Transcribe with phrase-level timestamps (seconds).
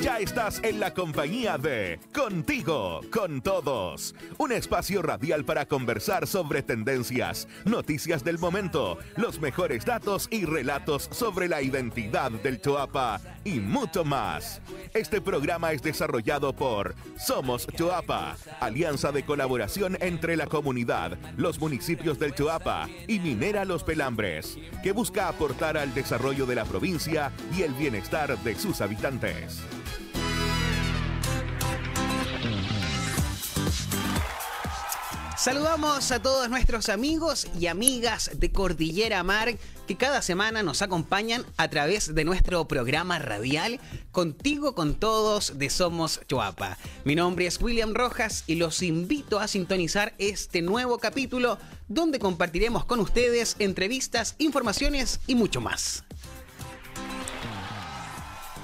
[0.00, 4.14] Ya estás en la compañía de Contigo, con todos.
[4.38, 11.08] Un espacio radial para conversar sobre tendencias, noticias del momento, los mejores datos y relatos
[11.10, 14.62] sobre la identidad del Choapa y mucho más.
[14.94, 22.20] Este programa es desarrollado por Somos Choapa, alianza de colaboración entre la comunidad, los municipios
[22.20, 27.62] del Choapa y Minera Los Pelambres, que busca aportar al desarrollo de la provincia y
[27.62, 29.60] el bienestar de sus habitantes.
[35.38, 39.56] Saludamos a todos nuestros amigos y amigas de Cordillera Mar
[39.86, 43.78] que cada semana nos acompañan a través de nuestro programa radial
[44.10, 46.76] Contigo con Todos de Somos Chuapa.
[47.04, 52.84] Mi nombre es William Rojas y los invito a sintonizar este nuevo capítulo donde compartiremos
[52.84, 56.02] con ustedes entrevistas, informaciones y mucho más.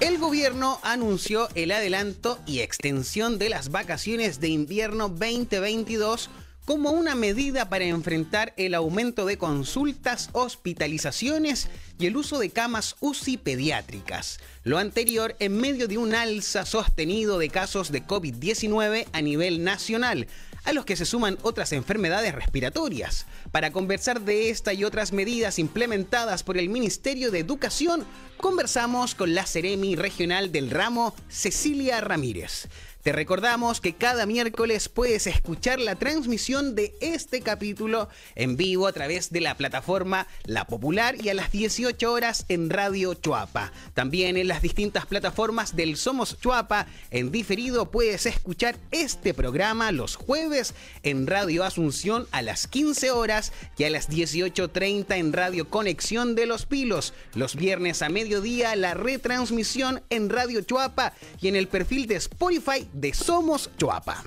[0.01, 6.29] El gobierno anunció el adelanto y extensión de las vacaciones de invierno 2022
[6.65, 12.95] como una medida para enfrentar el aumento de consultas, hospitalizaciones y el uso de camas
[12.99, 14.39] UCI pediátricas.
[14.63, 20.27] Lo anterior en medio de un alza sostenido de casos de COVID-19 a nivel nacional,
[20.65, 23.27] a los que se suman otras enfermedades respiratorias.
[23.51, 28.03] Para conversar de esta y otras medidas implementadas por el Ministerio de Educación,
[28.37, 32.67] conversamos con la Ceremi Regional del Ramo, Cecilia Ramírez.
[33.05, 38.93] Te recordamos que cada miércoles puedes escuchar la transmisión de este capítulo en vivo a
[38.93, 43.71] través de la plataforma La Popular y a las 18 horas en Radio Chuapa.
[43.93, 50.15] También en las distintas plataformas del Somos Chuapa en diferido puedes escuchar este programa los
[50.15, 56.33] jueves en Radio Asunción a las 15 horas y a las 18.30 en Radio Conexión
[56.33, 57.13] de los Pilos.
[57.35, 62.89] Los viernes a mediodía la retransmisión en Radio Chuapa y en el perfil de Spotify
[62.95, 64.23] de Somos Choapa.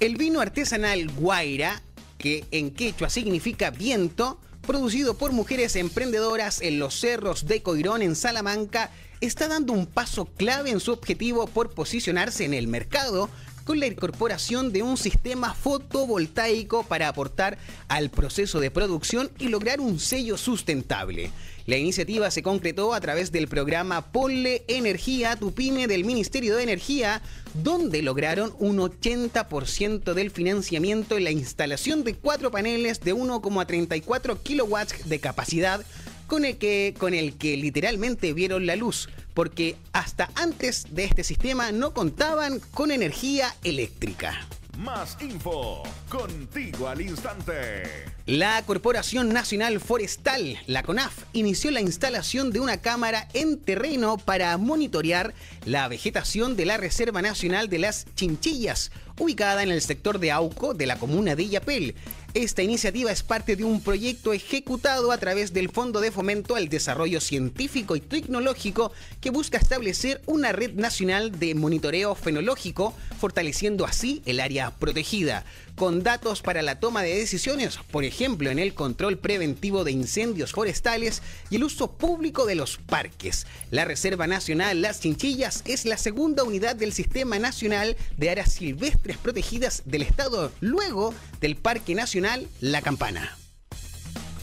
[0.00, 1.80] El vino artesanal Guaira,
[2.18, 8.16] que en quechua significa viento, producido por mujeres emprendedoras en los cerros de Coirón en
[8.16, 8.90] Salamanca,
[9.20, 13.28] está dando un paso clave en su objetivo por posicionarse en el mercado
[13.64, 17.58] con la incorporación de un sistema fotovoltaico para aportar
[17.88, 21.30] al proceso de producción y lograr un sello sustentable.
[21.66, 27.22] La iniciativa se concretó a través del programa Ponle Energía pyme del Ministerio de Energía,
[27.54, 35.08] donde lograron un 80% del financiamiento en la instalación de cuatro paneles de 1,34 kilowatts
[35.08, 35.84] de capacidad
[36.26, 41.24] con el que, con el que literalmente vieron la luz, porque hasta antes de este
[41.24, 44.46] sistema no contaban con energía eléctrica.
[44.78, 48.06] Más info, contigo al instante.
[48.24, 54.56] La Corporación Nacional Forestal, la CONAF, inició la instalación de una cámara en terreno para
[54.56, 55.34] monitorear
[55.66, 60.72] la vegetación de la Reserva Nacional de las Chinchillas, ubicada en el sector de Auco
[60.72, 61.94] de la comuna de Illapel.
[62.34, 66.70] Esta iniciativa es parte de un proyecto ejecutado a través del Fondo de Fomento al
[66.70, 74.22] Desarrollo Científico y Tecnológico que busca establecer una red nacional de monitoreo fenológico, fortaleciendo así
[74.24, 75.44] el área protegida,
[75.76, 80.52] con datos para la toma de decisiones, por ejemplo en el control preventivo de incendios
[80.52, 83.46] forestales y el uso público de los parques.
[83.70, 89.18] La Reserva Nacional Las Chinchillas es la segunda unidad del Sistema Nacional de Áreas Silvestres
[89.18, 92.21] Protegidas del Estado, luego del Parque Nacional
[92.60, 93.41] La Campana.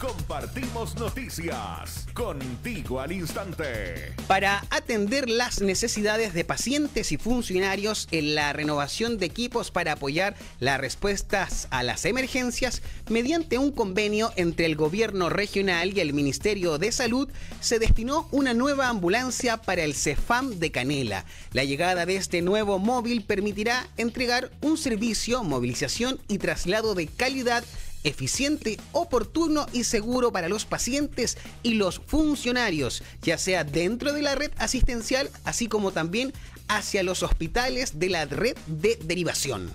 [0.00, 4.14] Compartimos noticias contigo al instante.
[4.26, 10.36] Para atender las necesidades de pacientes y funcionarios en la renovación de equipos para apoyar
[10.58, 12.80] las respuestas a las emergencias,
[13.10, 17.28] mediante un convenio entre el gobierno regional y el Ministerio de Salud,
[17.60, 21.26] se destinó una nueva ambulancia para el CEFAM de Canela.
[21.52, 27.64] La llegada de este nuevo móvil permitirá entregar un servicio, movilización y traslado de calidad
[28.04, 34.34] eficiente, oportuno y seguro para los pacientes y los funcionarios, ya sea dentro de la
[34.34, 36.32] red asistencial, así como también
[36.68, 39.70] hacia los hospitales de la red de derivación.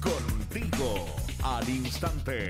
[0.00, 1.06] Contigo
[1.42, 2.48] al instante.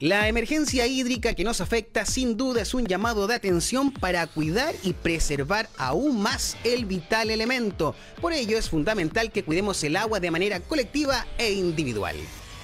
[0.01, 4.75] La emergencia hídrica que nos afecta sin duda es un llamado de atención para cuidar
[4.83, 7.95] y preservar aún más el vital elemento.
[8.21, 12.17] Por ello es fundamental que cuidemos el agua de manera colectiva e individual.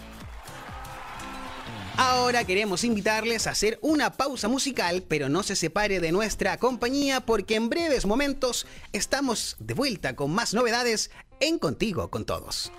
[1.97, 7.21] Ahora queremos invitarles a hacer una pausa musical, pero no se separe de nuestra compañía
[7.21, 12.73] porque en breves momentos estamos de vuelta con más novedades en Contigo con Todos.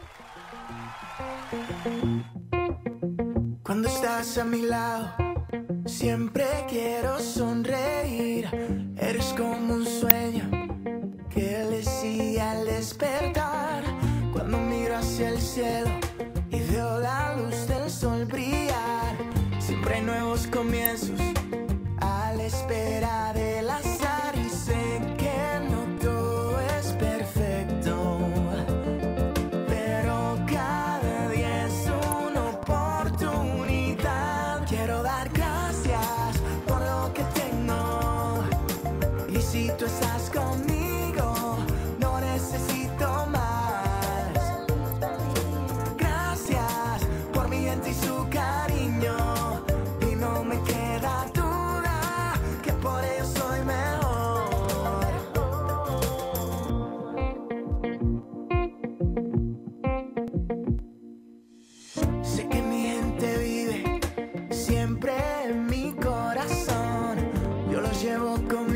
[3.63, 5.15] Cuando estás a mi lado,
[5.85, 8.49] siempre quiero sonreír.
[8.97, 10.51] Eres como un sueño
[11.29, 13.83] que le sigue al despertar.
[14.33, 15.94] Cuando miro hacia el cielo
[68.01, 68.74] llevo conmigo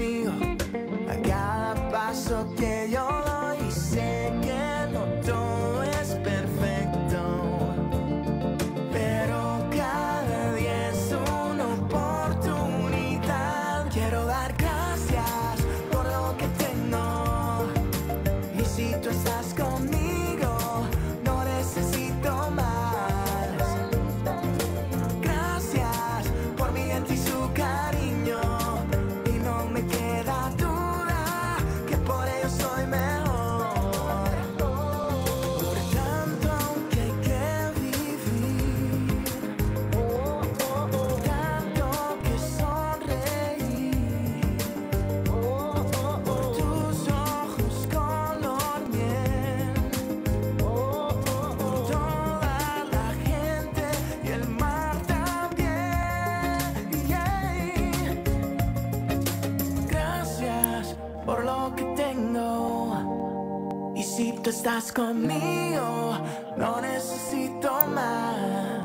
[64.50, 66.18] estás conmigo,
[66.58, 68.80] no necesito más.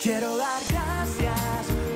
[0.00, 1.95] Quiero dar gracias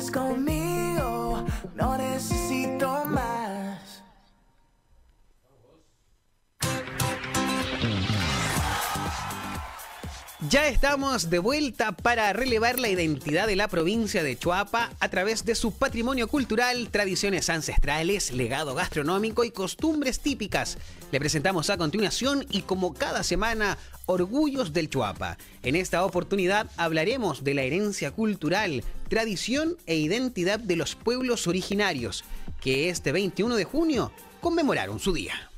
[0.00, 0.69] si tú estás
[10.48, 15.44] Ya estamos de vuelta para relevar la identidad de la provincia de Chuapa a través
[15.44, 20.78] de su patrimonio cultural, tradiciones ancestrales, legado gastronómico y costumbres típicas.
[21.12, 25.36] Le presentamos a continuación y como cada semana, Orgullos del Chuapa.
[25.62, 32.24] En esta oportunidad hablaremos de la herencia cultural, tradición e identidad de los pueblos originarios,
[32.62, 35.49] que este 21 de junio conmemoraron su día.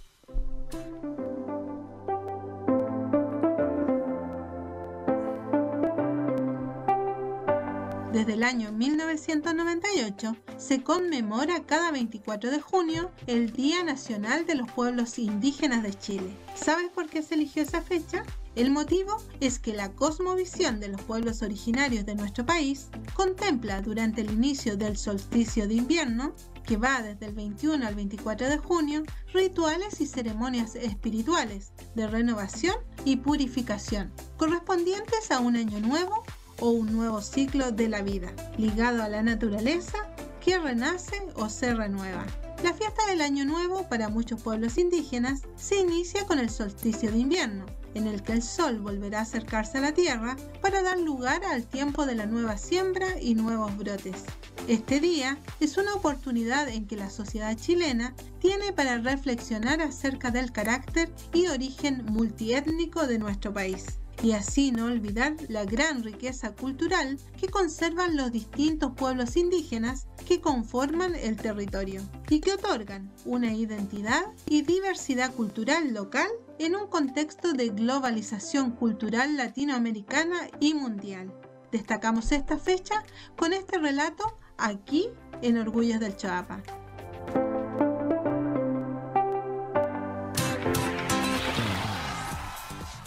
[8.13, 14.71] Desde el año 1998 se conmemora cada 24 de junio el Día Nacional de los
[14.71, 16.37] Pueblos Indígenas de Chile.
[16.55, 18.23] ¿Sabes por qué se eligió esa fecha?
[18.55, 24.21] El motivo es que la cosmovisión de los pueblos originarios de nuestro país contempla durante
[24.21, 26.35] el inicio del solsticio de invierno,
[26.67, 32.77] que va desde el 21 al 24 de junio, rituales y ceremonias espirituales de renovación
[33.07, 36.23] y purificación, correspondientes a un año nuevo
[36.61, 39.99] o un nuevo ciclo de la vida, ligado a la naturaleza
[40.45, 42.27] que renace o se renueva.
[42.63, 47.19] La fiesta del Año Nuevo para muchos pueblos indígenas se inicia con el solsticio de
[47.19, 51.45] invierno, en el que el sol volverá a acercarse a la tierra para dar lugar
[51.45, 54.25] al tiempo de la nueva siembra y nuevos brotes.
[54.69, 60.53] Este día es una oportunidad en que la sociedad chilena tiene para reflexionar acerca del
[60.53, 67.19] carácter y origen multiétnico de nuestro país y así no olvidar la gran riqueza cultural
[67.39, 74.25] que conservan los distintos pueblos indígenas que conforman el territorio y que otorgan una identidad
[74.47, 81.35] y diversidad cultural local en un contexto de globalización cultural latinoamericana y mundial.
[81.73, 83.03] Destacamos esta fecha
[83.37, 85.09] con este relato aquí
[85.41, 86.63] en Orgullos del Choapa.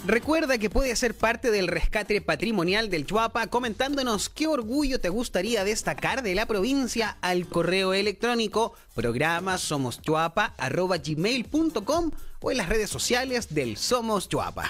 [0.08, 5.64] Recuerda que puedes ser parte del rescate patrimonial del Chuapa comentándonos qué orgullo te gustaría
[5.64, 13.78] destacar de la provincia al correo electrónico programa somoschuapa.gmail.com o en las redes sociales del
[13.78, 14.70] Somos Chuapa.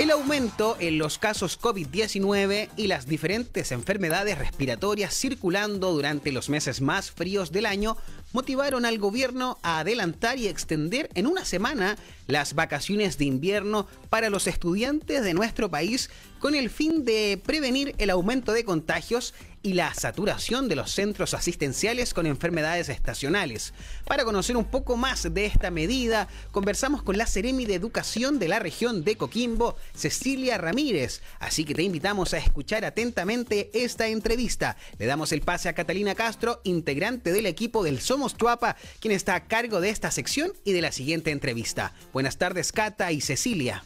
[0.00, 6.80] El aumento en los casos COVID-19 y las diferentes enfermedades respiratorias circulando durante los meses
[6.80, 7.98] más fríos del año
[8.32, 14.30] motivaron al gobierno a adelantar y extender en una semana las vacaciones de invierno para
[14.30, 19.74] los estudiantes de nuestro país con el fin de prevenir el aumento de contagios y
[19.74, 23.74] la saturación de los centros asistenciales con enfermedades estacionales.
[24.06, 28.48] Para conocer un poco más de esta medida, conversamos con la Seremi de Educación de
[28.48, 31.22] la región de Coquimbo, Cecilia Ramírez.
[31.38, 34.76] Así que te invitamos a escuchar atentamente esta entrevista.
[34.98, 39.34] Le damos el pase a Catalina Castro, integrante del equipo del Somos Chuapa, quien está
[39.34, 41.92] a cargo de esta sección y de la siguiente entrevista.
[42.12, 43.84] Buenas tardes, Cata y Cecilia.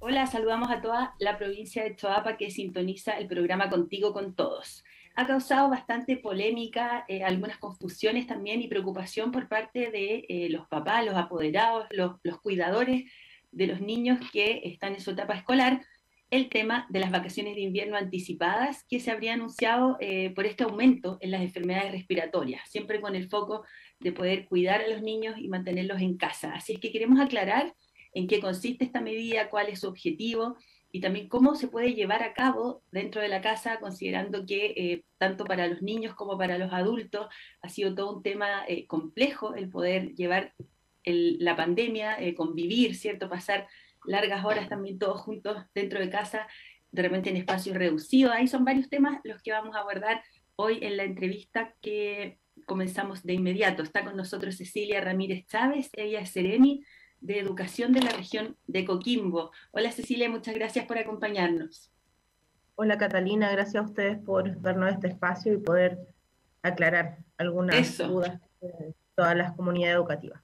[0.00, 4.84] Hola, saludamos a toda la provincia de Choapa que sintoniza el programa Contigo con Todos.
[5.18, 10.68] Ha causado bastante polémica, eh, algunas confusiones también y preocupación por parte de eh, los
[10.68, 13.10] papás, los apoderados, los, cuidadores
[13.50, 15.84] de los niños que están en su etapa escolar,
[16.30, 20.62] el tema de las vacaciones de invierno anticipadas que se habría anunciado eh, por este
[20.62, 23.64] aumento en las enfermedades respiratorias, siempre con el foco
[23.98, 26.54] de poder cuidar a los niños y mantenerlos en casa.
[26.54, 27.74] Así es que queremos aclarar
[28.14, 30.56] en qué consiste esta medida, cuál es su objetivo
[30.90, 35.04] y también cómo se puede llevar a cabo dentro de la casa, considerando que eh,
[35.18, 37.28] tanto para los niños como para los adultos
[37.60, 40.54] ha sido todo un tema eh, complejo el poder llevar
[41.04, 43.28] la pandemia, eh, convivir, ¿cierto?
[43.28, 43.66] Pasar
[44.04, 46.46] largas horas también todos juntos dentro de casa,
[46.90, 48.32] de repente en espacios reducidos.
[48.32, 50.22] Ahí son varios temas los que vamos a abordar
[50.56, 53.82] hoy en la entrevista que comenzamos de inmediato.
[53.82, 56.82] Está con nosotros Cecilia Ramírez Chávez, ella es Seremi
[57.20, 59.52] de Educación de la región de Coquimbo.
[59.72, 61.90] Hola Cecilia, muchas gracias por acompañarnos.
[62.74, 65.98] Hola Catalina, gracias a ustedes por darnos este espacio y poder
[66.62, 70.42] aclarar algunas dudas de todas las comunidades educativas.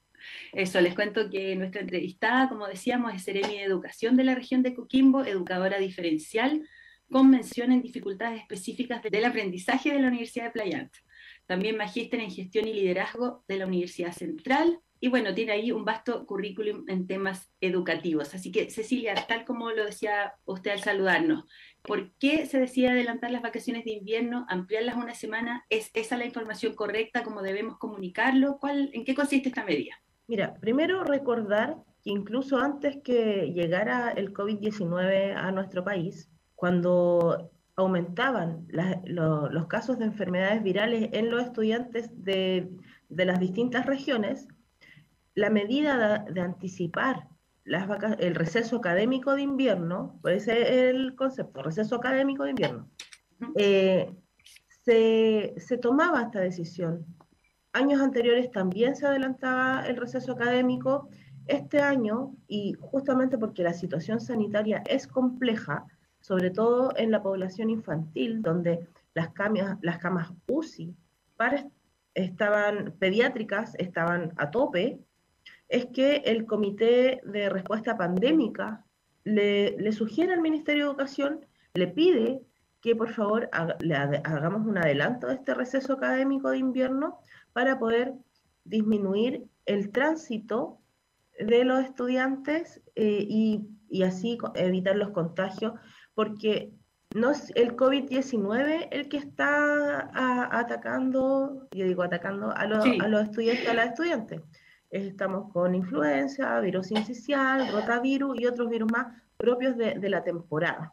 [0.52, 4.62] Eso, les cuento que nuestra entrevistada, como decíamos, es Seremi de Educación de la región
[4.62, 6.66] de Coquimbo, educadora diferencial,
[7.10, 10.90] con mención en dificultades específicas del aprendizaje de la Universidad de Playa
[11.46, 14.80] También magíster en gestión y liderazgo de la Universidad Central.
[15.04, 18.34] Y bueno, tiene ahí un vasto currículum en temas educativos.
[18.34, 21.44] Así que, Cecilia, tal como lo decía usted al saludarnos,
[21.82, 25.66] ¿por qué se decide adelantar las vacaciones de invierno, ampliarlas una semana?
[25.68, 27.22] ¿Es esa la información correcta?
[27.22, 28.56] ¿Cómo debemos comunicarlo?
[28.58, 29.92] ¿Cuál, ¿En qué consiste esta medida?
[30.26, 38.66] Mira, primero recordar que incluso antes que llegara el COVID-19 a nuestro país, cuando aumentaban
[39.04, 42.70] los casos de enfermedades virales en los estudiantes de,
[43.10, 44.48] las distintas regiones,
[45.34, 47.28] la medida de, anticipar
[47.64, 47.88] las
[48.18, 52.90] el receso académico de invierno, ese es el concepto, receso académico de invierno,
[53.56, 54.14] eh,
[54.84, 57.06] se, se tomaba esta decisión
[57.74, 61.08] años anteriores también se adelantaba el receso académico.
[61.46, 65.84] Este año, y justamente porque la situación sanitaria es compleja,
[66.20, 70.96] sobre todo en la población infantil, donde las, camas, las camas UCI
[72.14, 75.00] estaban pediátricas estaban a tope,
[75.68, 78.84] es que el Comité de Respuesta Pandémica
[79.24, 82.42] le, le sugiere al Ministerio de Educación, le pide
[82.84, 83.48] que por favor
[83.80, 87.18] le hagamos un adelanto de este receso académico de invierno
[87.54, 88.12] para poder
[88.64, 90.78] disminuir el tránsito
[91.38, 95.72] de los estudiantes eh, y, así evitar los contagios,
[96.14, 96.74] porque
[97.14, 100.10] no es el COVID-19 el que está
[100.52, 104.42] atacando, yo digo atacando a, los, a los estudiantes, a las estudiantes.
[104.94, 110.92] Estamos con influenza, virus incisional, rotavirus y otros virus más propios de, de la temporada.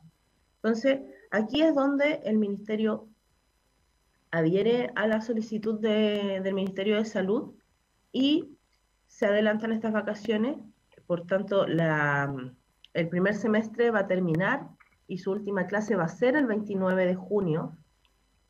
[0.56, 3.08] Entonces, aquí es donde el Ministerio
[4.32, 7.54] adhiere a la solicitud del Ministerio de Salud
[8.12, 8.58] y
[9.08, 10.58] se adelantan estas vacaciones.
[11.06, 14.68] Por tanto, el primer semestre va a terminar
[15.08, 17.78] y su última clase va a ser el 29 de junio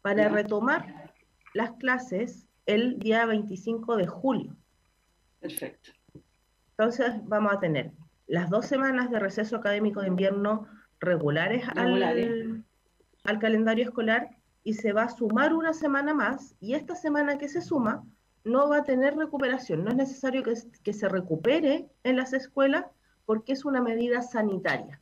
[0.02, 1.12] para retomar
[1.54, 4.56] las clases el día 25 de julio.
[5.42, 5.92] Perfecto.
[6.78, 7.92] Entonces vamos a tener
[8.28, 10.68] las dos semanas de receso académico de invierno
[11.00, 12.64] regulares, Al,
[13.24, 14.30] al calendario escolar
[14.64, 18.04] y se va a sumar una semana más y esta semana que se suma
[18.44, 19.84] no va a tener recuperación.
[19.84, 22.86] No es necesario que, que se recupere en las escuelas
[23.26, 25.02] porque es una medida sanitaria.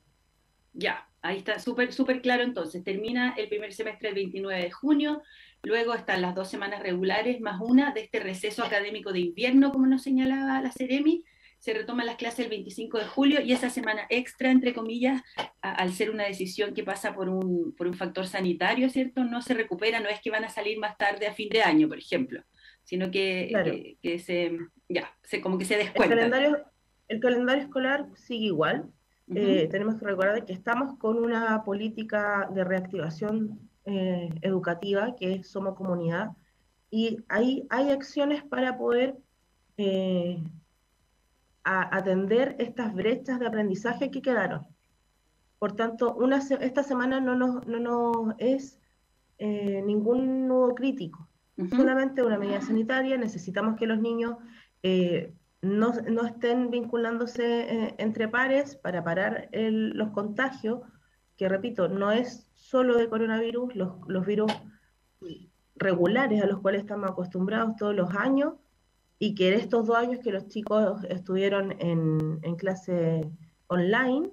[0.73, 2.83] Ya, ahí está súper súper claro entonces.
[2.83, 5.21] Termina el primer semestre el 29 de junio,
[5.63, 9.87] luego están las dos semanas regulares más una de este receso académico de invierno, como
[9.87, 11.23] nos señalaba la Ceremi,
[11.59, 15.21] se retoman las clases el 25 de julio y esa semana extra, entre comillas,
[15.61, 19.25] al ser una decisión que pasa por un, por un factor sanitario, ¿cierto?
[19.25, 21.89] No se recupera, no es que van a salir más tarde a fin de año,
[21.89, 22.41] por ejemplo,
[22.83, 26.13] sino que, que, se, ya, se, como que se descuenta.
[26.13, 26.65] El calendario,
[27.09, 28.89] el calendario escolar sigue igual.
[29.35, 35.49] Eh, tenemos que recordar que estamos con una política de reactivación eh, educativa, que es
[35.49, 36.31] Somos Comunidad,
[36.91, 39.17] y ahí hay acciones para poder
[39.77, 40.43] eh,
[41.63, 44.65] a atender estas brechas de aprendizaje que quedaron.
[45.59, 48.79] Por tanto, una, esta semana no nos, no nos es
[49.37, 51.29] eh, ningún nudo crítico,
[51.75, 53.17] solamente una medida sanitaria.
[53.17, 54.37] Necesitamos que los niños
[54.83, 60.79] eh, no, no, estén vinculándose entre pares para parar los contagios,
[61.39, 64.51] que repito, no es solo de coronavirus, los, los virus
[65.77, 68.55] regulares a los cuales estamos acostumbrados todos los años
[69.19, 73.31] y que en estos dos años que los chicos estuvieron en, en clase
[73.67, 74.29] online,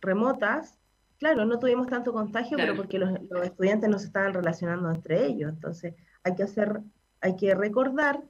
[0.00, 0.78] remotas,
[1.18, 3.10] claro, no tuvimos tanto contagio, pero porque los,
[3.42, 5.50] estudiantes no se estaban relacionando entre ellos.
[5.50, 6.80] Entonces, hay que hacer,
[7.22, 8.22] hay que recordar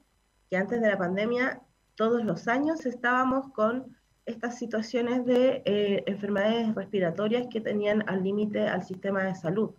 [0.49, 1.61] que antes de la pandemia,
[1.97, 3.95] todos los años estábamos con
[4.27, 9.71] estas situaciones de eh, enfermedades respiratorias que tenían al límite al sistema de salud.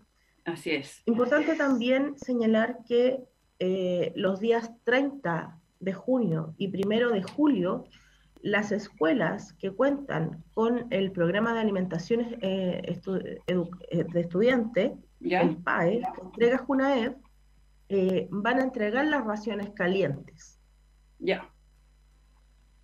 [0.45, 1.03] Así es.
[1.05, 3.19] Importante también señalar que
[3.59, 7.85] eh, los días 30 de junio y primero de julio,
[8.41, 12.99] las escuelas que cuentan con el programa de alimentación eh,
[13.47, 17.17] eh, de estudiante, el PAE, que entrega Junaev,
[17.89, 20.59] eh, van a entregar las raciones calientes.
[21.19, 21.49] Ya.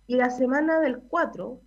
[0.06, 1.60] Y la semana del 4,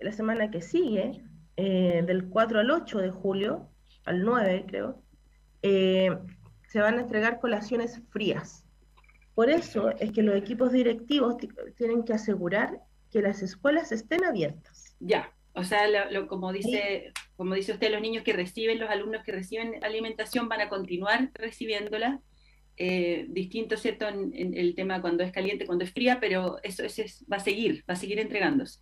[0.00, 1.22] la semana que sigue,
[1.56, 3.68] del 4 al 8 de julio,
[4.04, 5.02] al 9 creo,
[5.62, 8.64] se van a entregar colaciones frías.
[9.34, 11.36] Por eso es que los equipos directivos
[11.76, 12.80] tienen que asegurar
[13.10, 14.96] que las escuelas estén abiertas.
[14.98, 15.86] Ya, o sea,
[16.28, 20.60] como, dice, como dice usted, los niños que reciben, los alumnos que reciben alimentación van
[20.60, 22.20] a continuar recibiéndola.
[22.78, 26.82] Eh, distinto, ¿cierto?, en, el tema cuando es caliente, cuando es fría, pero eso,
[27.32, 28.80] va a seguir, va a seguir entregándose.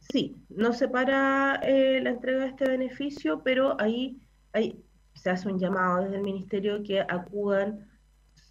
[0.00, 4.18] Sí, no se para eh, la entrega de este beneficio, pero ahí,
[4.52, 4.82] ahí
[5.14, 7.86] se hace un llamado desde el Ministerio que acudan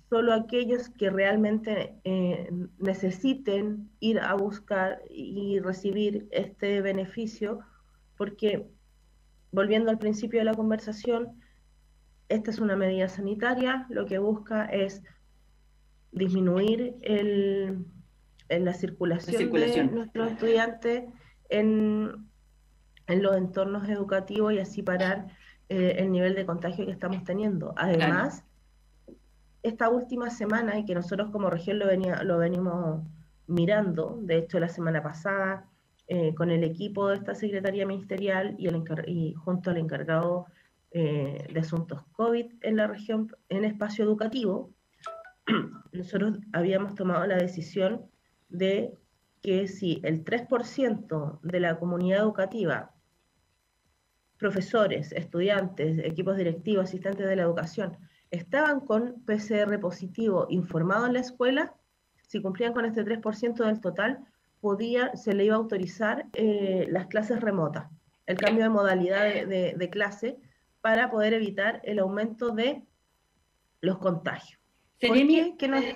[0.10, 7.62] solo aquellos que realmente eh, necesiten ir a buscar y recibir este beneficio,
[8.16, 8.68] porque
[9.52, 11.40] volviendo al principio de la conversación,
[12.30, 15.02] esta es una medida sanitaria, lo que busca es
[16.12, 17.86] disminuir el,
[18.48, 21.06] la, circulación de nuestros estudiantes
[21.50, 22.30] en,
[23.08, 25.28] los entornos educativos y así parar
[25.68, 27.74] eh, el nivel de contagio que estamos teniendo.
[27.76, 28.44] Además,
[29.64, 33.04] esta última semana y que nosotros como región lo, venía, lo venimos
[33.48, 35.66] mirando, de hecho la semana pasada,
[36.08, 40.46] eh, con el equipo de esta Secretaría Ministerial y, el y junto al encargado
[40.92, 44.74] eh, de asuntos COVID en la región, en espacio educativo,
[45.92, 48.10] nosotros habíamos tomado la decisión
[48.50, 48.94] de
[49.42, 52.94] que si el 3% de la comunidad educativa,
[54.38, 57.98] profesores, estudiantes, equipos directivos, asistentes de la educación,
[58.32, 61.76] estaban con PCR positivo informado en la escuela,
[62.28, 64.20] si cumplían con este 3% del total,
[64.62, 67.90] podía, se le iba a autorizar eh, las clases remotas,
[68.26, 70.38] el cambio de modalidad de, clase
[70.82, 72.84] para poder evitar el aumento de
[73.82, 74.60] los contagios.
[75.00, 75.96] Seremi, que eh,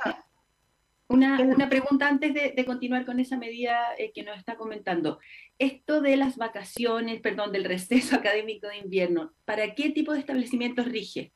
[1.07, 5.19] una, una, pregunta antes de, continuar con esa medida eh, que nos está comentando.
[5.59, 10.85] Esto de las vacaciones, perdón, del receso académico de invierno, ¿para qué tipo de establecimientos
[10.85, 11.33] rige?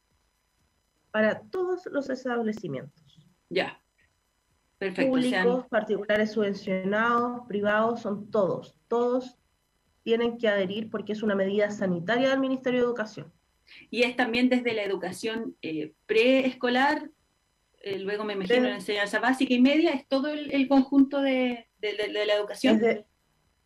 [1.17, 3.03] para todos los establecimientos.
[3.49, 3.81] Ya.
[4.77, 5.09] Perfecto.
[5.09, 8.77] Públicos, particulares subvencionados, privados, son todos.
[8.87, 9.35] Todos
[10.07, 13.33] tienen que adherir porque es una medida sanitaria del Ministerio de Educación.
[13.89, 17.11] Y es también desde la educación eh, preescolar,
[17.81, 22.33] eh, luego me imagino la enseñanza básica y media, es todo el, conjunto de, la
[22.33, 22.75] educación.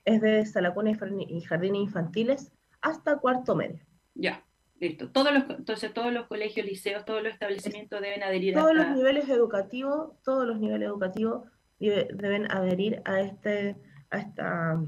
[0.04, 2.51] Es de, de Salacuna y jardines infantiles
[2.82, 3.86] hasta cuarto medio.
[4.15, 4.43] Ya.
[4.80, 5.12] Listo.
[5.12, 8.88] Todos los, entonces todos los colegios, liceos, todos los establecimientos deben adherir todos a Todos
[8.88, 11.43] los niveles educativos, todos los niveles educativos
[11.77, 13.75] deben adherir a este,
[14.10, 14.82] a esta,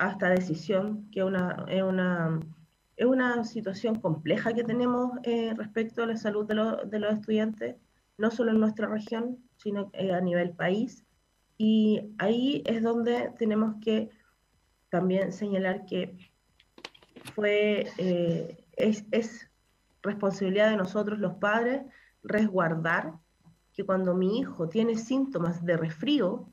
[0.00, 2.40] a esta decisión, que una, es una
[3.00, 6.54] es una situación compleja que tenemos eh, respecto a la salud de,
[6.86, 7.76] de, los estudiantes,
[8.18, 11.06] no solo en nuestra región, sino eh, a nivel país.
[11.56, 14.10] Y ahí es donde tenemos que
[14.90, 16.14] también señalar que
[17.34, 19.48] fue eh, es,
[20.02, 21.82] responsabilidad de nosotros los padres
[22.22, 23.14] resguardar
[23.72, 26.52] que cuando mi hijo tiene síntomas de resfrío,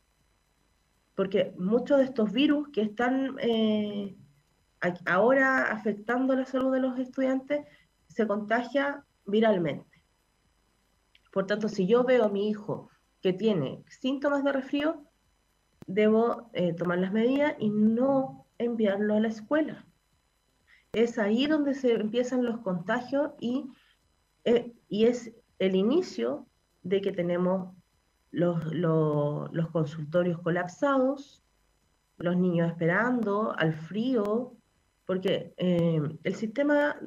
[1.17, 4.15] porque muchos de estos virus que están eh,
[5.06, 7.65] ahora afectando la salud de los estudiantes
[8.08, 10.01] se contagia viralmente.
[11.34, 12.89] Por tanto, si yo veo a mi hijo
[13.21, 15.03] que tiene síntomas de resfrío,
[15.88, 19.86] debo eh, tomar las medidas y no enviarlo a la escuela
[20.93, 23.65] es ahí donde se empiezan los contagios y,
[24.45, 26.47] eh, y es el inicio
[26.84, 27.75] de que tenemos
[28.31, 31.43] los, los, consultorios colapsados,
[32.17, 34.55] los niños esperando al frío,
[35.05, 36.99] porque eh, el sistema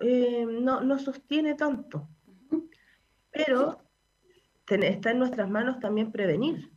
[0.00, 2.08] eh, no, no, sostiene tanto.
[3.30, 3.82] Pero
[4.66, 6.70] está en nuestras manos también prevenir.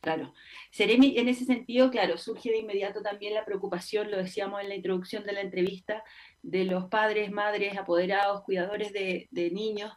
[0.00, 0.32] Claro.
[0.70, 4.74] Seremi, en ese sentido, claro, surge de inmediato también la preocupación, lo decíamos en la
[4.74, 6.02] introducción de la entrevista,
[6.42, 9.92] de los padres, madres, apoderados, cuidadores de, niños,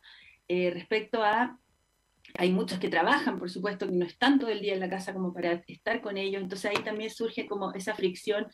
[0.50, 1.58] eh, respecto a,
[2.38, 5.14] hay muchos que trabajan, por supuesto, que no están todo el día en la casa
[5.14, 8.48] como para estar con ellos, entonces ahí también surge como esa fricción,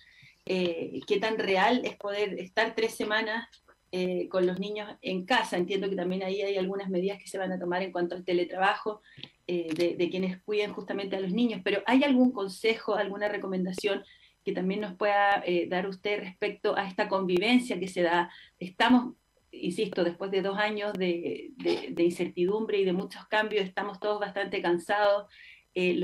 [0.46, 3.48] eh, qué tan real es poder estar tres semanas
[3.92, 5.58] eh, con los niños en casa.
[5.58, 8.24] Entiendo que también ahí hay algunas medidas que se van a tomar en cuanto al
[8.24, 9.02] teletrabajo
[9.48, 14.04] eh, de, quienes cuiden justamente a los niños, pero ¿hay algún consejo, alguna recomendación
[14.46, 18.30] que también nos pueda eh, dar usted respecto a esta convivencia que se da?
[18.60, 19.16] Estamos,
[19.52, 21.52] insisto, después de dos años de,
[21.98, 25.28] incertidumbre y de muchos cambios, estamos todos bastante cansados.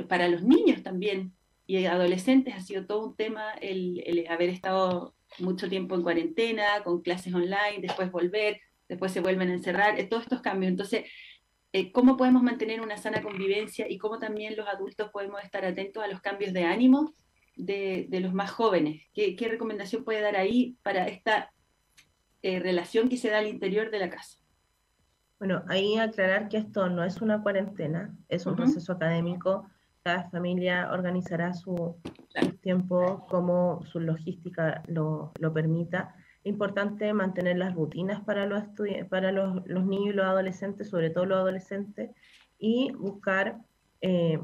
[0.08, 1.34] para los niños también
[1.67, 7.01] y adolescentes ha sido todo un tema el haber estado mucho tiempo en cuarentena, con
[7.01, 10.69] clases online, después volver, después se vuelven a encerrar, eh, todos estos cambios.
[10.71, 11.05] Entonces,
[11.73, 16.03] eh, ¿cómo podemos mantener una sana convivencia y cómo también los adultos podemos estar atentos
[16.03, 17.13] a los cambios de ánimo
[17.55, 19.03] de, los más jóvenes?
[19.13, 21.51] ¿Qué, recomendación puede dar ahí para esta
[22.41, 24.39] eh, relación que se da al interior de la casa?
[25.39, 29.67] Bueno, ahí aclarar que esto no es una cuarentena, es un proceso académico
[30.06, 32.00] cada familia organizará su,
[32.62, 36.13] tiempo como su logística lo, lo permita.
[36.43, 38.65] Es importante mantener las rutinas para, los,
[39.10, 42.12] para los, los, niños y los adolescentes, sobre todo los adolescentes,
[42.60, 43.58] y buscar
[44.02, 44.39] eh,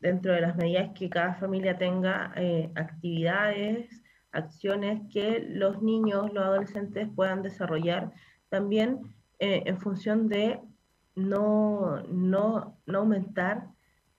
[0.00, 4.02] dentro de las medidas que cada familia tenga eh, actividades,
[4.36, 8.12] acciones que los niños, los adolescentes puedan desarrollar
[8.48, 10.60] también eh, en función de
[11.14, 13.68] no, no, no, aumentar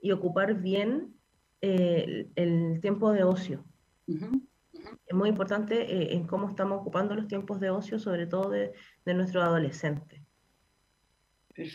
[0.01, 1.15] y ocupar bien
[1.61, 3.63] eh, el, tiempo de ocio.
[4.07, 8.73] Es muy importante en cómo estamos ocupando los tiempos de ocio, sobre todo de,
[9.05, 10.21] de nuestros adolescentes.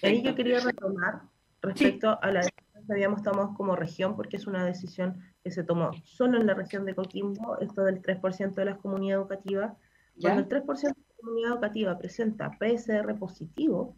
[0.02, 1.22] Ahí yo quería retomar
[1.60, 2.42] respecto a la
[2.90, 6.84] habíamos tomado como región, porque es una decisión que se tomó solo en la región
[6.84, 9.72] de Coquimbo, esto del 3% de las comunidades educativas.
[10.20, 13.96] Cuando el 3% de la comunidad educativa presenta PSR positivo,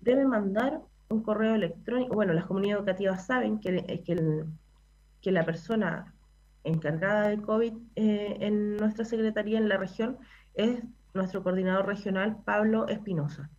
[0.00, 2.14] debe mandar un correo electrónico.
[2.14, 4.44] Bueno, las comunidades educativas saben que, que,
[5.20, 6.14] que la persona
[6.64, 10.18] encargada de COVID eh, en nuestra secretaría en la región
[10.54, 10.82] es
[11.14, 13.50] nuestro coordinador regional, Pablo Espinosa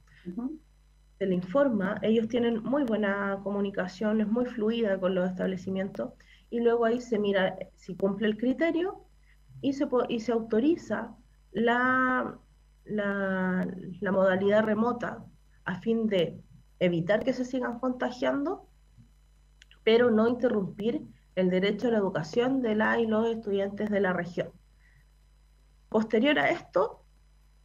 [1.22, 6.14] se le informa, ellos tienen muy buena comunicación, es muy fluida con los establecimientos,
[6.52, 9.06] y luego ahí se mira si cumple el criterio
[9.62, 11.16] y se, y se autoriza
[11.52, 12.38] la,
[12.86, 15.26] la, modalidad remota
[15.66, 16.44] a fin de
[16.80, 18.68] evitar que se sigan contagiando,
[19.84, 21.02] pero no interrumpir
[21.36, 24.52] el derecho a la educación de la y los estudiantes de la región.
[25.88, 27.06] Posterior a esto,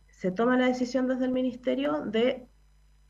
[0.09, 2.46] se toma la decisión desde el Ministerio de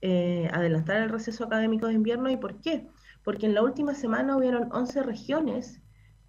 [0.01, 2.31] eh, adelantar el receso académico de invierno.
[2.31, 2.89] ¿Y por qué?
[3.27, 5.83] Porque en la última semana hubieron 11 regiones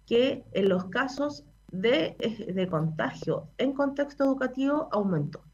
[0.04, 5.44] que en los casos de, eh, de contagio en contexto educativo aumentó.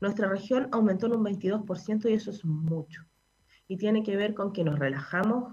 [0.00, 3.02] Nuestra región aumentó en un 22% y eso es mucho.
[3.68, 5.52] Y tiene que ver con que nos relajamos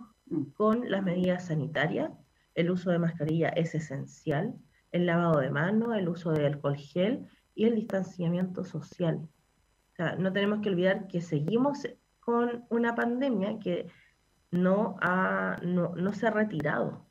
[0.56, 2.12] con las medidas sanitarias.
[2.56, 4.56] El uso de mascarilla es esencial,
[4.94, 9.28] el lavado de manos, el uso de alcohol gel y el distanciamiento social
[10.18, 11.88] no tenemos que olvidar que seguimos
[12.20, 13.88] con una pandemia que
[14.52, 17.08] no, ha, no, no se ha retirado.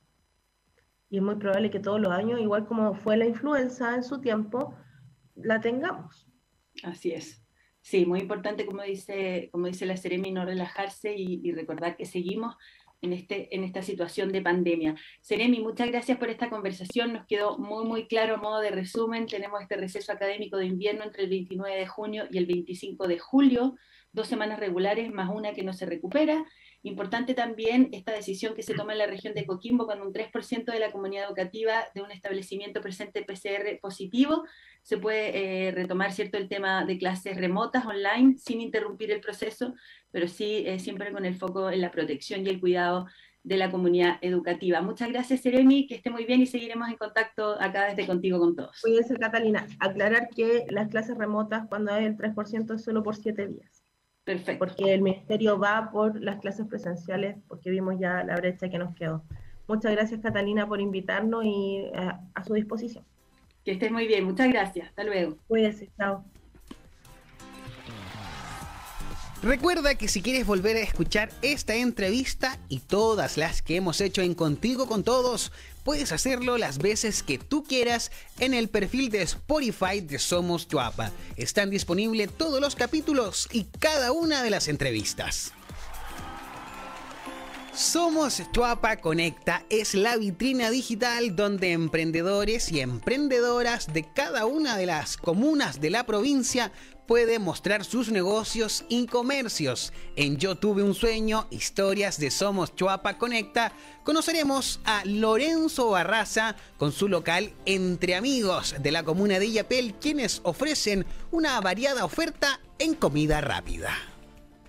[1.09, 4.20] Y es muy probable que todos los años, igual como fue la influenza en su
[4.20, 4.75] tiempo,
[5.35, 6.27] la tengamos.
[6.83, 7.46] Así es.
[7.81, 12.57] Sí, muy importante, como dice, como dice la Ceremi, no relajarse y, recordar que seguimos
[13.01, 14.96] en, este, en esta situación de pandemia.
[15.20, 19.27] Seremi, muchas gracias por esta conversación, nos quedó muy, muy claro a modo de resumen,
[19.27, 23.20] tenemos este receso académico de invierno entre el 29 de junio y el 25 de
[23.20, 23.77] julio,
[24.11, 26.44] dos semanas regulares más una que no se recupera,
[26.87, 30.66] Importante también esta decisión que se toma en la región de Coquimbo cuando un 3%
[30.66, 34.44] de la comunidad educativa de un establecimiento presente PCR positivo
[34.83, 39.75] se puede eh, retomar cierto el tema de clases remotas online sin interrumpir el proceso,
[40.12, 43.09] pero sí eh, siempre con el foco en la protección y el cuidado
[43.42, 44.81] de la comunidad educativa.
[44.81, 48.55] Muchas gracias, Seremi, que esté muy bien y seguiremos en contacto acá desde Contigo con
[48.55, 48.81] Todos.
[48.81, 49.66] Cuídense, Catalina.
[49.81, 53.86] Aclarar que las clases remotas, cuando hay el 3%, es solo por 7 días.
[54.27, 54.59] Perfecto.
[54.59, 58.93] Porque el ministerio va por las clases presenciales, porque vimos ya la brecha que nos
[58.97, 59.23] quedó.
[59.69, 63.05] Muchas gracias, Catalina, por invitarnos y eh, a su disposición.
[63.65, 64.89] Que estés muy bien, muchas gracias.
[64.89, 65.37] Hasta luego.
[65.47, 66.25] Cuídese, chao.
[69.45, 74.23] Recuerda que si quieres volver a escuchar esta entrevista y todas las que hemos hecho
[74.23, 75.53] en Contigo con Todos,
[75.87, 81.12] puedes hacerlo las veces que tú quieras en el perfil de Spotify de Somos Chuapa.
[81.37, 85.53] Están disponibles todos los capítulos y cada una de las entrevistas.
[87.72, 94.87] Somos Chuapa Conecta es la vitrina digital donde emprendedores y emprendedoras de cada una de
[94.87, 96.72] las comunas de la provincia
[97.07, 99.92] puede mostrar sus negocios y comercios.
[100.16, 103.73] En Yo Tuve un Sueño, historias de Somos Chuapa Conecta,
[104.05, 110.40] conoceremos a Lorenzo Barraza con su local Entre Amigos de la comuna de Illapel, quienes
[110.42, 113.90] ofrecen una variada oferta en comida rápida.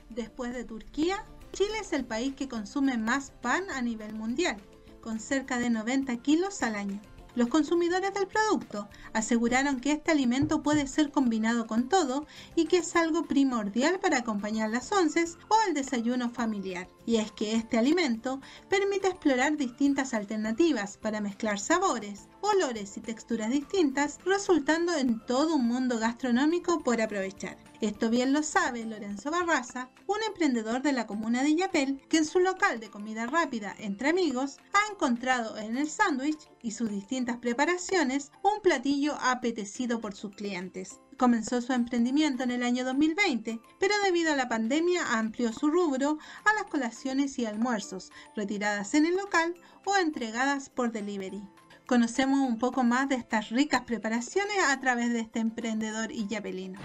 [0.10, 4.58] Después de Turquía, Chile es el país que consume más pan a nivel mundial,
[5.02, 7.02] con cerca de 90 kilos al año.
[7.38, 12.78] Los consumidores del producto aseguraron que este alimento puede ser combinado con todo y que
[12.78, 16.88] es algo primordial para acompañar las onces o el desayuno familiar.
[17.06, 23.50] Y es que este alimento permite explorar distintas alternativas para mezclar sabores olores y texturas
[23.50, 27.58] distintas, resultando en todo un mundo gastronómico por aprovechar.
[27.82, 32.26] Esto bien lo sabe Lorenzo Barraza, un emprendedor de la comuna de Yapel, que en
[32.26, 37.38] su local de comida rápida entre amigos ha encontrado en el sándwich y sus distintas
[37.38, 41.00] preparaciones un platillo apetecido por sus clientes.
[41.18, 46.18] Comenzó su emprendimiento en el año 2020, pero debido a la pandemia amplió su rubro
[46.46, 49.56] a las colaciones y almuerzos, retiradas en el local
[49.86, 51.44] o entregadas por delivery.
[51.88, 56.78] Conocemos un poco más de estas ricas preparaciones a través de este emprendedor yapelino.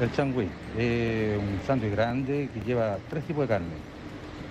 [0.00, 3.76] El changüí es un sándwich grande que lleva tres tipos de carne.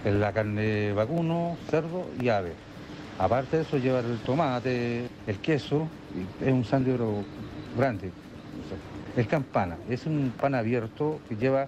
[0.06, 2.54] La carne vacuno, cerdo y ave.
[3.20, 5.90] Aparte de eso lleva el tomate, el queso,
[6.40, 7.02] es un sándwich
[7.76, 8.10] grande.
[9.18, 11.68] El campana es un pan abierto que lleva,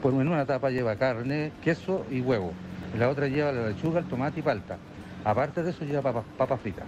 [0.00, 2.52] por en una tapa lleva carne, queso y huevo.
[2.94, 4.78] En la otra lleva la lechuga, el tomate y palta.
[5.24, 6.84] Aparte de eso lleva papas papa fritas.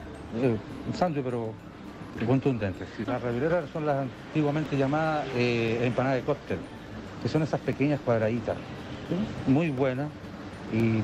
[0.94, 1.52] Sándwich pero
[2.26, 2.84] contundente.
[3.06, 6.58] Las ravileras son las antiguamente llamadas eh, empanadas de cóctel,
[7.22, 8.56] que son esas pequeñas cuadraditas,
[9.46, 10.08] muy buenas.
[10.72, 11.02] Y